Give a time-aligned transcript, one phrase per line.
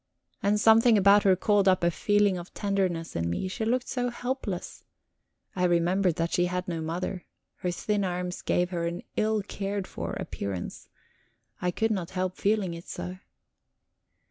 [0.41, 4.09] And something about her called up a feeling of tenderness in me; she looked so
[4.09, 4.83] helpless,
[5.55, 7.23] I remembered that she had no mother;
[7.57, 10.89] her thin arms gave her an ill cared for appearance.
[11.61, 13.19] I could not help feeling it so.